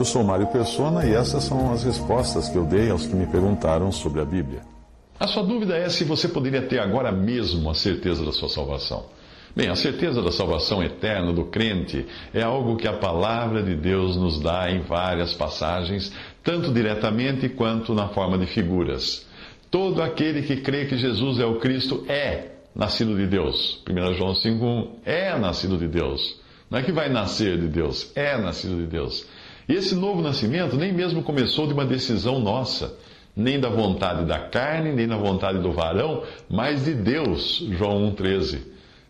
[0.00, 3.26] Eu sou Mário Persona e essas são as respostas que eu dei aos que me
[3.26, 4.62] perguntaram sobre a Bíblia.
[5.18, 9.04] A sua dúvida é se você poderia ter agora mesmo a certeza da sua salvação.
[9.54, 14.16] Bem, a certeza da salvação eterna do crente é algo que a palavra de Deus
[14.16, 16.10] nos dá em várias passagens,
[16.42, 19.26] tanto diretamente quanto na forma de figuras.
[19.70, 23.84] Todo aquele que crê que Jesus é o Cristo é nascido de Deus.
[23.86, 26.40] 1 João 5,1 é nascido de Deus.
[26.70, 29.26] Não é que vai nascer de Deus, é nascido de Deus.
[29.70, 32.98] Esse novo nascimento nem mesmo começou de uma decisão nossa,
[33.36, 37.64] nem da vontade da carne, nem da vontade do varão, mas de Deus.
[37.70, 38.62] João 1,13.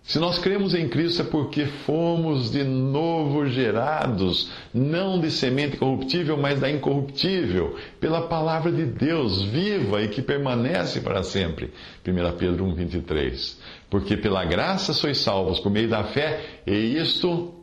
[0.03, 6.37] Se nós cremos em Cristo é porque fomos de novo gerados, não de semente corruptível,
[6.37, 11.73] mas da incorruptível, pela palavra de Deus viva e que permanece para sempre.
[12.07, 13.57] 1 Pedro 1,23.
[13.89, 17.60] Porque pela graça sois salvos por meio da fé, e isto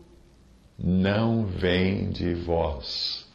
[0.79, 3.25] não vem de vós.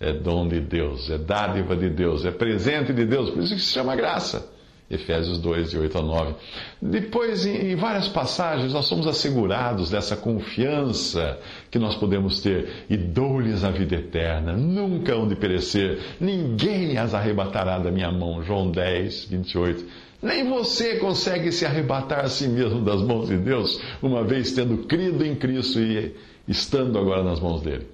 [0.00, 3.60] É dom de Deus, é dádiva de Deus, é presente de Deus, por isso que
[3.60, 4.50] se chama graça.
[4.92, 6.34] Efésios 2, de 8 a 9.
[6.82, 11.38] Depois, em várias passagens, nós somos assegurados dessa confiança
[11.70, 12.84] que nós podemos ter.
[12.90, 18.42] E dou-lhes a vida eterna, nunca hão de perecer, ninguém as arrebatará da minha mão.
[18.42, 19.86] João 10, 28.
[20.22, 24.86] Nem você consegue se arrebatar a si mesmo das mãos de Deus, uma vez tendo
[24.86, 26.14] crido em Cristo e
[26.46, 27.88] estando agora nas mãos dele.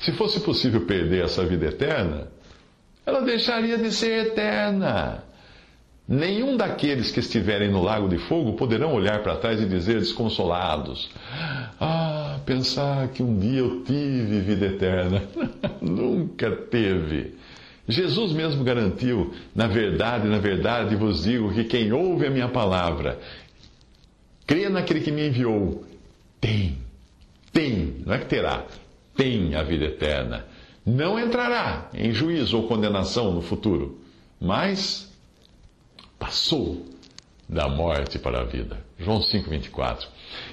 [0.00, 2.28] Se fosse possível perder essa vida eterna,
[3.06, 5.22] ela deixaria de ser eterna.
[6.08, 11.08] Nenhum daqueles que estiverem no lago de fogo poderão olhar para trás e dizer desconsolados:
[11.80, 15.22] Ah, pensar que um dia eu tive vida eterna.
[15.80, 17.34] Nunca teve.
[17.90, 23.18] Jesus mesmo garantiu: Na verdade, na verdade vos digo que quem ouve a minha palavra,
[24.46, 25.84] crê naquele que me enviou,
[26.40, 26.78] tem,
[27.52, 28.64] tem, não é que terá,
[29.16, 30.46] tem a vida eterna.
[30.84, 34.00] Não entrará em juízo ou condenação no futuro,
[34.40, 35.12] mas
[36.18, 36.86] passou
[37.48, 38.78] da morte para a vida.
[38.98, 40.06] João 5,24.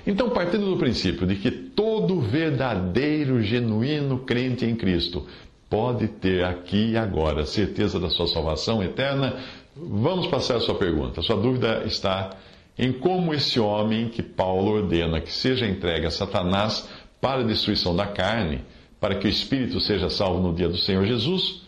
[0.05, 5.25] Então, partindo do princípio de que todo verdadeiro, genuíno crente em Cristo
[5.69, 9.35] pode ter aqui e agora certeza da sua salvação eterna,
[9.75, 11.19] vamos passar a sua pergunta.
[11.19, 12.31] A sua dúvida está
[12.78, 16.88] em como esse homem que Paulo ordena que seja entregue a Satanás
[17.19, 18.63] para a destruição da carne,
[19.00, 21.61] para que o espírito seja salvo no dia do Senhor Jesus,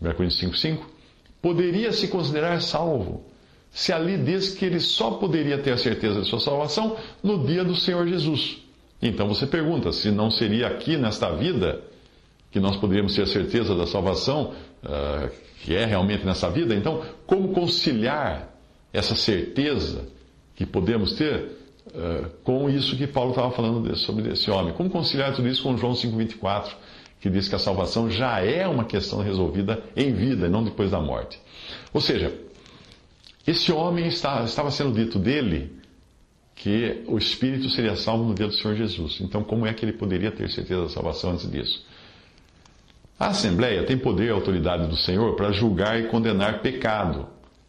[0.00, 0.78] 1 Coríntios 5,5,
[1.40, 3.24] poderia se considerar salvo,
[3.70, 7.64] se ali diz que ele só poderia ter a certeza de sua salvação no dia
[7.64, 8.58] do Senhor Jesus.
[9.00, 11.80] Então você pergunta se não seria aqui nesta vida
[12.52, 14.52] que nós poderíamos ter a certeza da salvação,
[14.84, 15.30] uh,
[15.62, 16.74] que é realmente nessa vida.
[16.74, 18.48] Então, como conciliar
[18.92, 20.06] essa certeza
[20.54, 21.48] que podemos ter
[21.86, 24.74] uh, com isso que Paulo estava falando sobre esse homem?
[24.74, 26.74] Como conciliar tudo isso com João 5,24,
[27.20, 31.00] que diz que a salvação já é uma questão resolvida em vida não depois da
[31.00, 31.40] morte?
[31.94, 32.34] Ou seja,
[33.46, 35.72] esse homem está, estava sendo dito dele
[36.54, 39.20] que o espírito seria salvo no dia do Senhor Jesus.
[39.22, 41.82] Então, como é que ele poderia ter certeza da salvação antes disso?
[43.22, 47.28] A Assembleia tem poder e autoridade do Senhor para julgar e condenar pecado,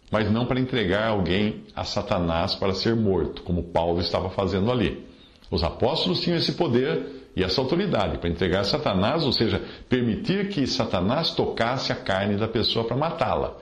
[0.09, 5.05] mas não para entregar alguém a Satanás para ser morto, como Paulo estava fazendo ali.
[5.51, 10.65] Os apóstolos tinham esse poder e essa autoridade para entregar Satanás, ou seja, permitir que
[10.65, 13.55] Satanás tocasse a carne da pessoa para matá-la.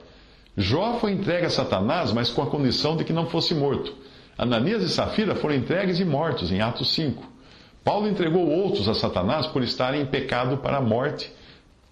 [0.56, 3.94] Jó foi entregue a Satanás, mas com a condição de que não fosse morto.
[4.38, 7.22] Ananias e Safira foram entregues e mortos, em Atos 5.
[7.84, 11.30] Paulo entregou outros a Satanás por estarem em pecado para a morte,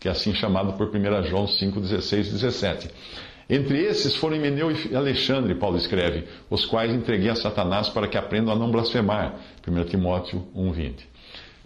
[0.00, 2.90] que é assim chamado por 1 João 5, 16 e 17.
[3.50, 8.16] Entre esses foram Emeneu e Alexandre, Paulo escreve, os quais entreguei a Satanás para que
[8.16, 9.34] aprendam a não blasfemar.
[9.66, 11.10] 1 Timóteo 1, 20.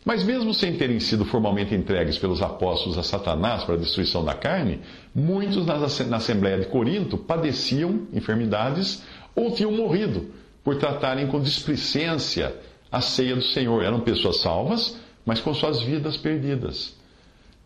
[0.04, 4.34] Mas, mesmo sem terem sido formalmente entregues pelos apóstolos a Satanás para a destruição da
[4.34, 4.80] carne,
[5.14, 9.02] muitos na Assembleia de Corinto padeciam enfermidades
[9.34, 10.30] ou tinham morrido
[10.62, 12.54] por tratarem com displicência
[12.90, 13.82] a ceia do Senhor.
[13.82, 16.96] Eram pessoas salvas, mas com suas vidas perdidas.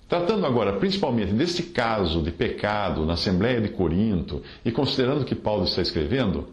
[0.09, 5.65] Tratando agora principalmente deste caso de pecado na Assembleia de Corinto e considerando que Paulo
[5.65, 6.49] está escrevendo,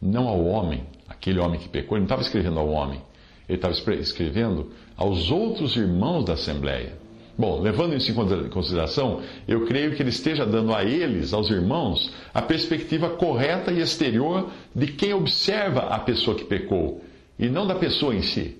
[0.00, 3.00] não ao homem, aquele homem que pecou, ele não estava escrevendo ao homem
[3.48, 6.92] Ele estava escrevendo aos outros irmãos da Assembleia.
[7.38, 12.10] Bom, levando isso em consideração, eu creio que ele esteja dando a eles, aos irmãos,
[12.32, 17.04] a perspectiva correta e exterior de quem observa a pessoa que pecou
[17.38, 18.56] e não da pessoa em si.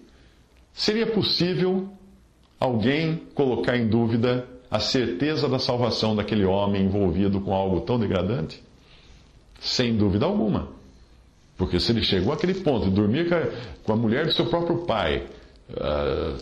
[0.75, 1.89] Seria possível
[2.59, 8.63] alguém colocar em dúvida a certeza da salvação daquele homem envolvido com algo tão degradante?
[9.61, 10.69] Sem dúvida alguma.
[11.57, 13.29] Porque se ele chegou àquele ponto de dormir
[13.83, 15.27] com a mulher do seu próprio pai,
[15.71, 16.39] uh,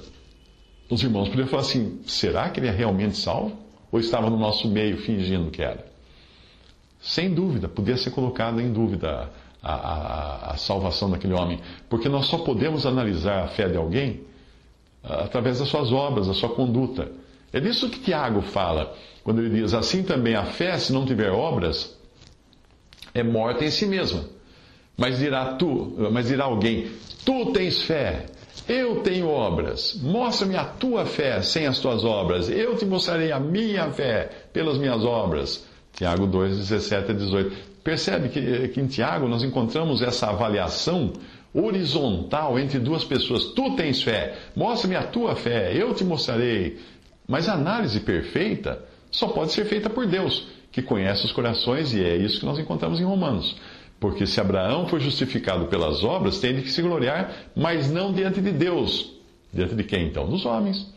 [0.91, 3.57] os irmãos poderiam falar assim: será que ele é realmente salvo?
[3.93, 5.87] Ou estava no nosso meio fingindo que era?
[7.01, 9.31] Sem dúvida, podia ser colocado em dúvida
[9.63, 11.61] a, a, a salvação daquele homem.
[11.89, 14.23] Porque nós só podemos analisar a fé de alguém
[15.05, 17.11] através das suas obras, da sua conduta.
[17.53, 21.31] É disso que Tiago fala, quando ele diz: assim também a fé, se não tiver
[21.31, 21.97] obras,
[23.13, 24.25] é morta em si mesma.
[24.97, 26.91] Mas dirá tu, mas dirá alguém:
[27.25, 28.27] Tu tens fé,
[28.69, 29.95] eu tenho obras.
[30.03, 32.49] Mostra-me a tua fé sem as tuas obras.
[32.49, 35.67] Eu te mostrarei a minha fé pelas minhas obras.
[35.93, 37.57] Tiago 2, 17 a 18.
[37.83, 41.13] Percebe que, que em Tiago nós encontramos essa avaliação
[41.55, 43.45] horizontal entre duas pessoas.
[43.53, 46.79] Tu tens fé, mostra-me a tua fé, eu te mostrarei.
[47.29, 52.03] Mas a análise perfeita só pode ser feita por Deus, que conhece os corações, e
[52.03, 53.57] é isso que nós encontramos em Romanos.
[54.01, 58.41] Porque se Abraão foi justificado pelas obras, tem de que se gloriar, mas não diante
[58.41, 59.15] de Deus.
[59.53, 60.29] Diante de quem então?
[60.29, 60.93] Dos homens.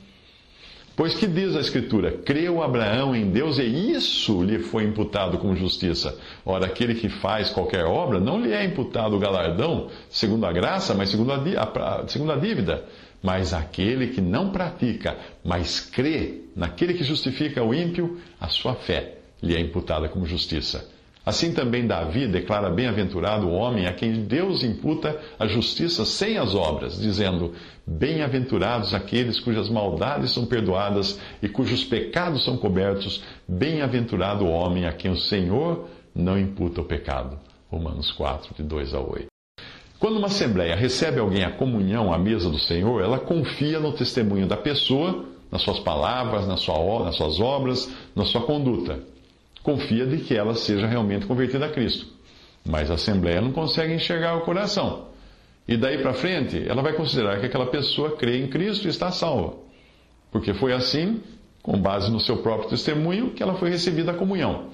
[0.98, 5.56] Pois que diz a Escritura: Creu Abraão em Deus e isso lhe foi imputado como
[5.56, 6.18] justiça.
[6.44, 10.96] Ora, aquele que faz qualquer obra, não lhe é imputado o galardão, segundo a graça,
[10.96, 12.84] mas segundo a, a, segundo a dívida.
[13.22, 15.16] Mas aquele que não pratica,
[15.46, 20.97] mas crê naquele que justifica o ímpio, a sua fé lhe é imputada como justiça.
[21.28, 26.56] Assim também Davi declara bem-aventurado o homem a quem Deus imputa a justiça sem as
[26.56, 27.52] obras, dizendo:
[27.86, 33.22] Bem-aventurados aqueles cujas maldades são perdoadas e cujos pecados são cobertos.
[33.46, 37.38] Bem-aventurado o homem a quem o Senhor não imputa o pecado.
[37.70, 39.26] Romanos 4, de 2 a 8.
[40.00, 44.48] Quando uma assembleia recebe alguém à comunhão à mesa do Senhor, ela confia no testemunho
[44.48, 49.17] da pessoa, nas suas palavras, nas suas obras, na sua conduta
[49.68, 52.08] confia de que ela seja realmente convertida a Cristo.
[52.66, 55.10] Mas a Assembleia não consegue enxergar o coração.
[55.68, 59.12] E daí para frente, ela vai considerar que aquela pessoa crê em Cristo e está
[59.12, 59.56] salva.
[60.32, 61.22] Porque foi assim,
[61.62, 64.70] com base no seu próprio testemunho, que ela foi recebida a comunhão.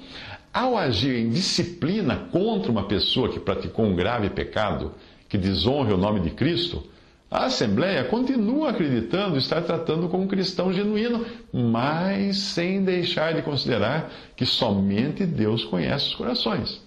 [0.54, 4.94] Ao agir em disciplina contra uma pessoa que praticou um grave pecado,
[5.28, 6.84] que desonre o nome de Cristo,
[7.34, 14.12] a Assembleia continua acreditando estar tratando com um cristão genuíno, mas sem deixar de considerar
[14.36, 16.80] que somente Deus conhece os corações.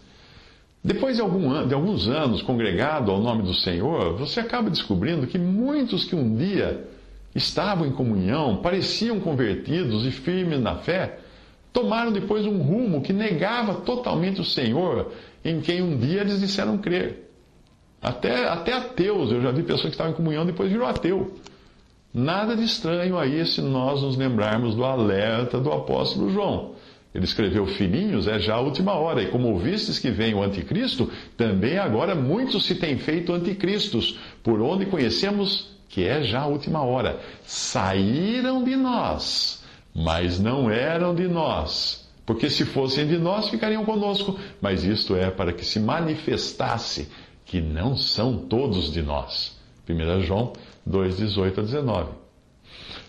[0.85, 5.37] Depois de, algum, de alguns anos congregado ao nome do Senhor, você acaba descobrindo que
[5.37, 6.89] muitos que um dia
[7.35, 11.19] estavam em comunhão, pareciam convertidos e firmes na fé,
[11.73, 15.11] tomaram depois um rumo que negava totalmente o Senhor
[15.45, 17.26] em quem um dia eles disseram crer.
[18.07, 21.35] Até, até ateus, eu já vi pessoas que estavam em comunhão e depois virou ateu.
[22.15, 26.77] Nada de estranho aí se nós nos lembrarmos do alerta do apóstolo João.
[27.13, 31.11] Ele escreveu: Filhinhos, é já a última hora, e como ouvistes que vem o anticristo,
[31.37, 36.83] também agora muitos se têm feito anticristos, por onde conhecemos que é já a última
[36.85, 37.19] hora.
[37.45, 42.07] Saíram de nós, mas não eram de nós.
[42.25, 44.39] Porque se fossem de nós, ficariam conosco.
[44.61, 47.09] Mas isto é para que se manifestasse
[47.47, 49.57] que não são todos de nós.
[49.89, 50.53] 1 João
[50.85, 52.11] 2, 18 a 19.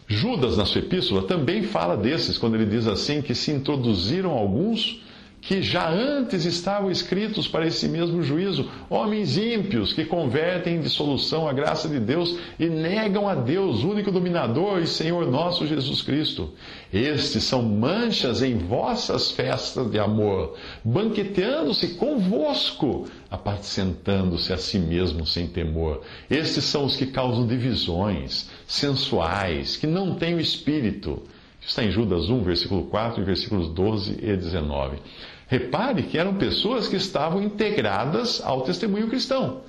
[0.08, 5.02] Judas, na sua epístola, também fala desses, quando ele diz assim: que se introduziram alguns
[5.42, 11.48] que já antes estavam escritos para esse mesmo juízo, homens ímpios que convertem em dissolução
[11.48, 16.52] a graça de Deus e negam a Deus, único dominador e Senhor nosso Jesus Cristo.
[16.92, 25.48] Estes são manchas em vossas festas de amor, banqueteando-se convosco, apacentando-se a si mesmos sem
[25.48, 26.02] temor.
[26.30, 31.24] Estes são os que causam divisões, sensuais, que não têm o espírito.
[31.68, 35.00] Está em Judas 1, versículo 4 e versículos 12 e 19.
[35.48, 39.62] Repare que eram pessoas que estavam integradas ao testemunho cristão,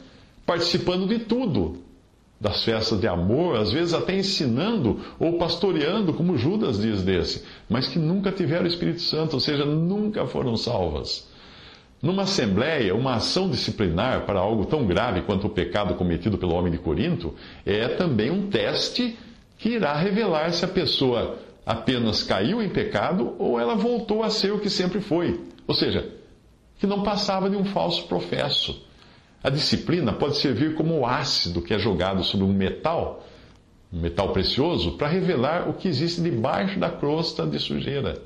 [0.46, 1.78] participando de tudo,
[2.40, 7.88] das festas de amor, às vezes até ensinando ou pastoreando, como Judas diz desse, mas
[7.88, 11.28] que nunca tiveram o Espírito Santo, ou seja, nunca foram salvas.
[12.00, 16.70] Numa assembleia, uma ação disciplinar para algo tão grave quanto o pecado cometido pelo homem
[16.70, 17.34] de Corinto
[17.66, 19.18] é também um teste
[19.58, 24.54] que irá revelar se a pessoa apenas caiu em pecado ou ela voltou a ser
[24.54, 25.38] o que sempre foi.
[25.66, 26.14] Ou seja,
[26.78, 28.82] que não passava de um falso professo.
[29.44, 33.22] A disciplina pode servir como o ácido que é jogado sobre um metal,
[33.92, 38.18] um metal precioso, para revelar o que existe debaixo da crosta de sujeira.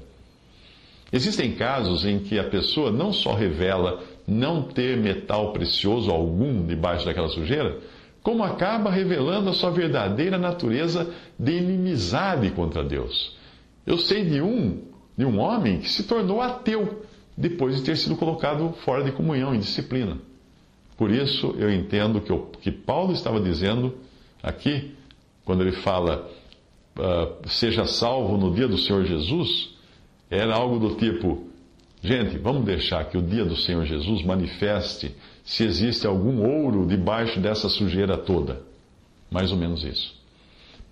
[1.12, 7.04] Existem casos em que a pessoa não só revela não ter metal precioso algum debaixo
[7.04, 7.76] daquela sujeira,
[8.22, 13.36] como acaba revelando a sua verdadeira natureza de inimizade contra Deus.
[13.84, 14.82] Eu sei de um,
[15.16, 17.04] de um homem que se tornou ateu
[17.36, 20.18] depois de ter sido colocado fora de comunhão, em disciplina.
[20.96, 23.96] Por isso eu entendo que o que Paulo estava dizendo
[24.42, 24.94] aqui,
[25.44, 26.30] quando ele fala
[26.96, 29.74] uh, seja salvo no dia do Senhor Jesus,
[30.30, 31.48] era algo do tipo:
[32.02, 37.40] gente, vamos deixar que o dia do Senhor Jesus manifeste se existe algum ouro debaixo
[37.40, 38.62] dessa sujeira toda.
[39.30, 40.20] Mais ou menos isso.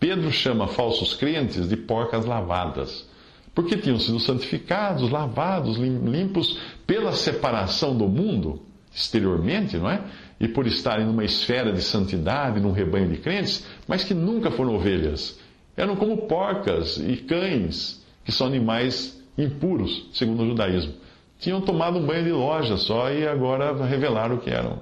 [0.01, 3.07] Pedro chama falsos crentes de porcas lavadas,
[3.55, 8.63] porque tinham sido santificados, lavados, limpos pela separação do mundo,
[8.95, 10.03] exteriormente, não é?
[10.41, 14.75] E por estarem numa esfera de santidade, num rebanho de crentes, mas que nunca foram
[14.75, 15.39] ovelhas.
[15.77, 20.95] Eram como porcas e cães, que são animais impuros, segundo o judaísmo
[21.41, 24.79] tinham tomado um banho de loja só e agora revelaram o que eram.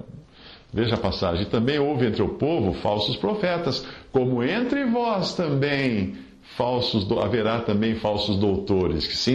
[0.71, 1.45] Veja a passagem.
[1.45, 6.15] Também houve entre o povo falsos profetas, como entre vós também
[6.57, 9.31] falsos haverá também falsos doutores que se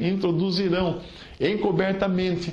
[0.00, 1.00] introduzirão
[1.40, 2.52] encobertamente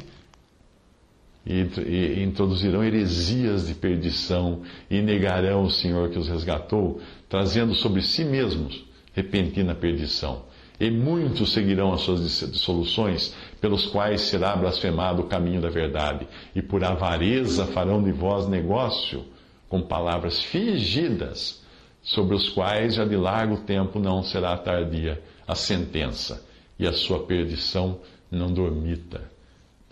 [1.46, 8.24] e introduzirão heresias de perdição e negarão o Senhor que os resgatou, trazendo sobre si
[8.24, 10.44] mesmos repentina perdição.
[10.82, 16.62] E muitos seguirão as suas dissoluções, pelos quais será blasfemado o caminho da verdade, e
[16.64, 19.24] por avareza farão de vós negócio
[19.70, 21.62] com palavras fingidas,
[22.02, 26.44] sobre os quais já de largo tempo não será tardia a sentença,
[26.80, 28.00] e a sua perdição
[28.32, 29.22] não dormita.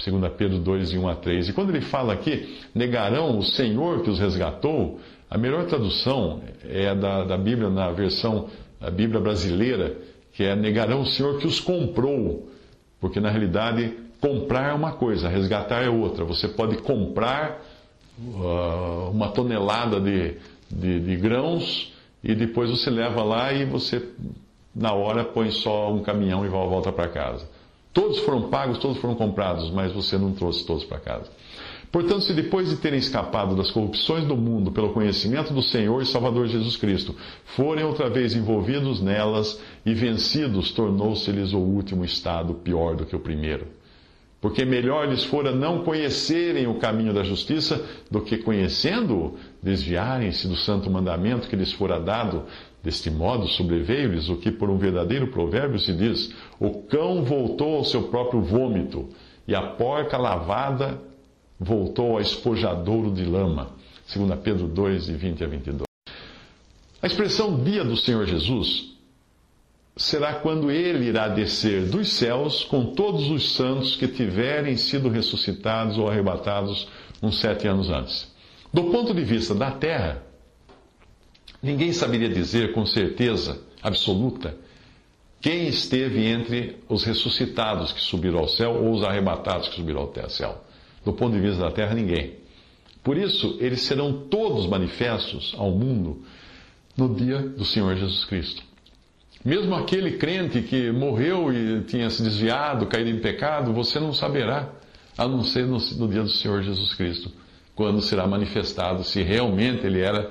[0.03, 1.49] 2 Pedro 2, 1 a 3.
[1.49, 6.95] E quando ele fala aqui, negarão o Senhor que os resgatou, a melhor tradução é
[6.95, 8.49] da, da Bíblia, na versão,
[8.81, 10.08] a Bíblia brasileira,
[10.39, 12.49] que é negarão o Senhor que os comprou.
[13.01, 16.23] Porque na realidade, comprar é uma coisa, resgatar é outra.
[16.23, 17.61] Você pode comprar
[18.17, 20.37] uh, uma tonelada de,
[20.71, 21.91] de, de grãos
[22.23, 24.01] e depois você leva lá e você,
[24.73, 27.45] na hora, põe só um caminhão e volta para casa.
[27.91, 31.29] Todos foram pagos, todos foram comprados, mas você não trouxe todos para casa.
[31.91, 36.05] Portanto, se depois de terem escapado das corrupções do mundo pelo conhecimento do Senhor e
[36.05, 42.95] Salvador Jesus Cristo, forem outra vez envolvidos nelas e vencidos, tornou-se-lhes o último estado pior
[42.95, 43.65] do que o primeiro.
[44.39, 50.55] Porque melhor lhes fora não conhecerem o caminho da justiça do que conhecendo-o, desviarem-se do
[50.55, 52.43] santo mandamento que lhes fora dado.
[52.81, 57.83] Deste modo sobreveio-lhes o que por um verdadeiro provérbio se diz: o cão voltou ao
[57.83, 59.09] seu próprio vômito,
[59.45, 61.08] e a porca lavada
[61.59, 63.71] voltou ao espojadouro de lama.
[64.13, 65.83] 2 Pedro 2, de 20 a 22.
[67.01, 68.89] A expressão dia do Senhor Jesus
[69.95, 75.97] será quando ele irá descer dos céus com todos os santos que tiverem sido ressuscitados
[75.97, 76.87] ou arrebatados
[77.21, 78.33] uns sete anos antes.
[78.73, 80.23] Do ponto de vista da terra,
[81.61, 84.55] ninguém saberia dizer com certeza absoluta
[85.41, 90.29] quem esteve entre os ressuscitados que subiram ao céu ou os arrebatados que subiram ao
[90.29, 90.63] céu.
[91.05, 92.35] Do ponto de vista da terra, ninguém.
[93.03, 96.21] Por isso, eles serão todos manifestos ao mundo
[96.97, 98.61] no dia do Senhor Jesus Cristo.
[99.43, 104.69] Mesmo aquele crente que morreu e tinha se desviado, caído em pecado, você não saberá,
[105.17, 107.31] a não ser no, no dia do Senhor Jesus Cristo,
[107.73, 110.29] quando será manifestado se realmente ele era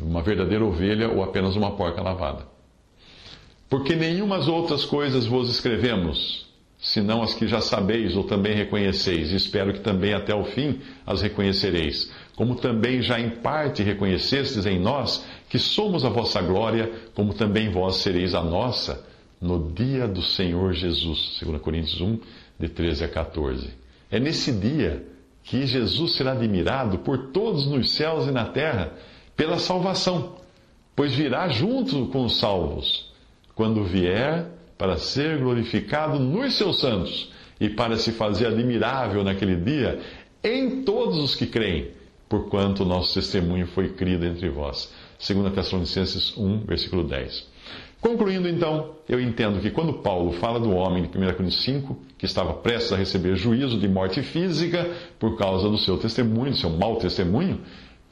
[0.00, 2.46] uma verdadeira ovelha ou apenas uma porca lavada.
[3.68, 6.46] Porque nenhumas outras coisas vos escrevemos,
[6.92, 11.22] senão as que já sabeis ou também reconheceis, espero que também até o fim as
[11.22, 17.32] reconhecereis, como também já em parte reconhecestes em nós que somos a vossa glória, como
[17.32, 19.06] também vós sereis a nossa
[19.40, 21.38] no dia do Senhor Jesus.
[21.40, 22.18] 2 Coríntios 1,
[22.58, 23.70] de 13 a 14.
[24.10, 25.06] É nesse dia
[25.44, 28.94] que Jesus será admirado por todos nos céus e na terra
[29.36, 30.34] pela salvação,
[30.96, 33.12] pois virá junto com os salvos,
[33.54, 40.00] quando vier para ser glorificado nos seus santos e para se fazer admirável naquele dia
[40.42, 41.88] em todos os que creem,
[42.26, 44.90] porquanto o nosso testemunho foi crido entre vós.
[45.18, 47.46] 2 Tessalonicenses 1, versículo 10.
[48.00, 52.24] Concluindo então, eu entendo que quando Paulo fala do homem de 1 Coríntios 5, que
[52.24, 56.70] estava prestes a receber juízo de morte física por causa do seu testemunho, do seu
[56.70, 57.60] mau testemunho,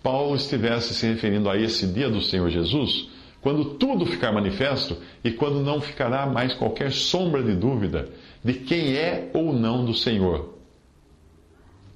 [0.02, 3.08] Paulo estivesse se referindo a esse dia do Senhor Jesus,
[3.40, 8.08] quando tudo ficar manifesto e quando não ficará mais qualquer sombra de dúvida
[8.42, 10.54] de quem é ou não do Senhor.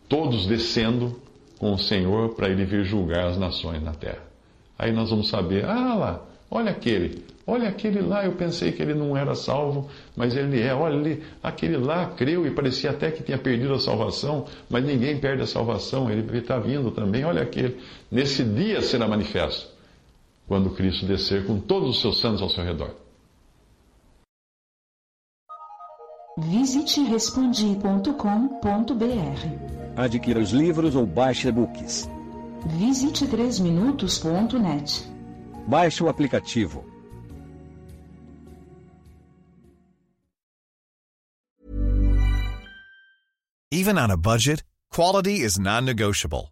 [0.09, 1.21] Todos descendo
[1.59, 4.23] com o Senhor para ele vir julgar as nações na terra.
[4.79, 8.95] Aí nós vamos saber, ah lá, olha aquele, olha aquele lá, eu pensei que ele
[8.95, 13.23] não era salvo, mas ele é, olha ele, aquele lá creu e parecia até que
[13.23, 17.79] tinha perdido a salvação, mas ninguém perde a salvação, ele está vindo também, olha aquele.
[18.11, 19.69] Nesse dia será manifesto,
[20.47, 22.95] quando Cristo descer com todos os seus santos ao seu redor.
[26.39, 29.97] Visite respondi.com.br.
[29.97, 32.09] Adquira os livros ou baixe e-books.
[32.67, 35.05] Visite 3minutos.net.
[35.67, 36.85] Baixe o aplicativo.
[43.71, 46.52] Even on a budget, quality is non-negotiable.